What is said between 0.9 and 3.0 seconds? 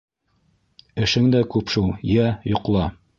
Эшең дә күп шул, йә, йоҡла.